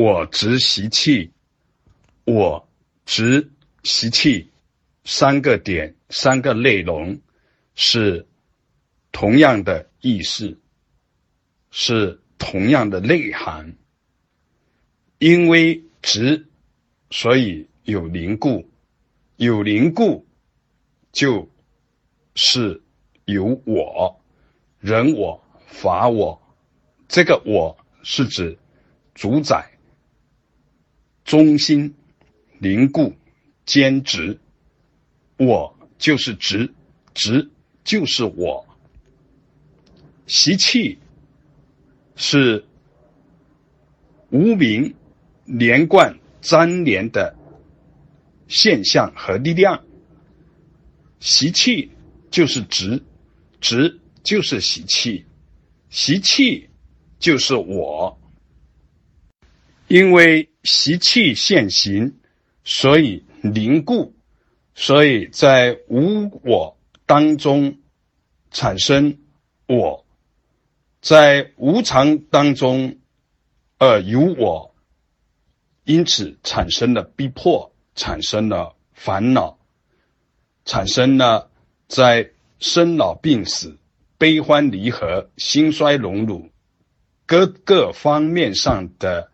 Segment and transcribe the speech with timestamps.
[0.00, 1.32] 我执习气，
[2.22, 2.68] 我
[3.04, 3.50] 执
[3.82, 4.48] 习气，
[5.02, 7.20] 三个点，三个内容
[7.74, 8.24] 是
[9.10, 10.56] 同样的意思，
[11.72, 13.76] 是同样的内涵。
[15.18, 16.46] 因为执，
[17.10, 18.70] 所以有凝固，
[19.34, 20.24] 有凝固，
[21.10, 21.50] 就
[22.36, 22.80] 是
[23.24, 24.20] 有我，
[24.78, 26.40] 人我法我，
[27.08, 28.56] 这个我是指
[29.12, 29.68] 主宰。
[31.28, 31.94] 中心
[32.58, 33.14] 凝固
[33.66, 34.40] 坚直，
[35.36, 36.72] 我就是直，
[37.12, 37.50] 直
[37.84, 38.66] 就是我。
[40.26, 40.98] 习气
[42.16, 42.64] 是
[44.30, 44.94] 无名
[45.44, 47.36] 连贯粘连的
[48.46, 49.84] 现象和力量。
[51.20, 51.90] 习气
[52.30, 53.02] 就是直，
[53.60, 55.26] 直就是习气，
[55.90, 56.70] 习气
[57.18, 58.18] 就是我。
[59.88, 62.18] 因为习气现行，
[62.62, 64.14] 所以凝固，
[64.74, 66.76] 所以在无我
[67.06, 67.78] 当中
[68.50, 69.16] 产生
[69.66, 70.04] 我，
[71.00, 72.98] 在无常当中，
[73.78, 74.74] 呃有我，
[75.84, 79.58] 因此产生了逼迫，产生了烦恼，
[80.66, 81.50] 产生了
[81.86, 83.78] 在生老病死、
[84.18, 86.50] 悲欢离合、兴衰荣辱
[87.24, 89.30] 各个方面上的。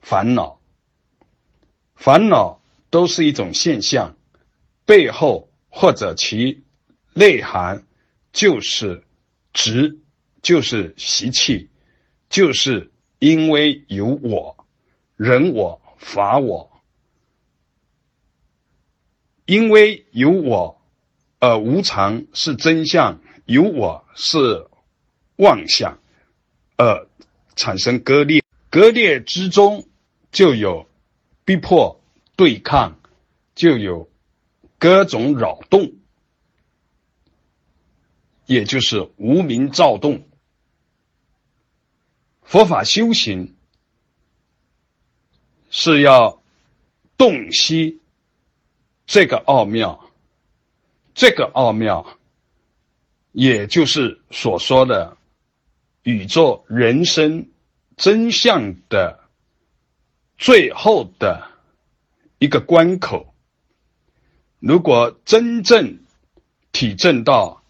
[0.00, 0.60] 烦恼，
[1.94, 4.16] 烦恼都是一种现象，
[4.84, 6.64] 背后或者其
[7.14, 7.84] 内涵
[8.32, 9.04] 就是
[9.52, 9.98] 执，
[10.42, 11.68] 就是习气，
[12.28, 14.66] 就是因为有我、
[15.16, 16.82] 人我、法我，
[19.44, 20.80] 因为有我
[21.38, 24.66] 而无常是真相，有我是
[25.36, 25.98] 妄想，
[26.76, 27.08] 而
[27.54, 29.86] 产生割裂，割裂之中。
[30.32, 30.88] 就有
[31.44, 32.00] 逼迫、
[32.36, 32.98] 对抗，
[33.54, 34.08] 就有
[34.78, 35.92] 各种扰动，
[38.46, 40.26] 也就是无名躁动。
[42.42, 43.56] 佛法修行
[45.70, 46.42] 是要
[47.16, 48.00] 洞悉
[49.06, 50.10] 这个奥妙，
[51.14, 52.18] 这个奥妙，
[53.32, 55.16] 也就是所说的
[56.02, 57.48] 宇宙人生
[57.96, 59.18] 真相的。
[60.40, 61.50] 最后的
[62.38, 63.34] 一个关口，
[64.58, 65.98] 如果真正
[66.72, 67.62] 体证到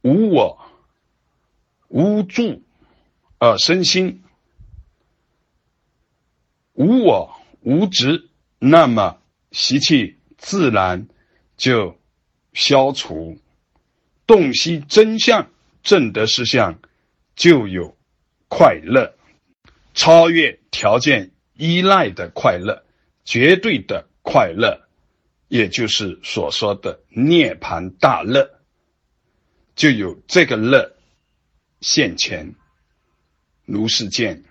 [0.00, 0.64] 无我、
[1.88, 2.62] 无助
[3.38, 4.24] 而身心
[6.72, 9.18] 无我无执，那么
[9.52, 11.06] 习气自然
[11.58, 12.00] 就
[12.54, 13.38] 消除，
[14.26, 15.50] 洞悉真相，
[15.82, 16.80] 正得实相，
[17.36, 17.94] 就有
[18.48, 19.14] 快乐，
[19.92, 21.33] 超越条件。
[21.54, 22.84] 依赖的快乐，
[23.24, 24.88] 绝对的快乐，
[25.48, 28.60] 也就是所说的涅盘大乐，
[29.74, 30.96] 就有这个乐
[31.80, 32.54] 现前，
[33.64, 34.42] 如是见。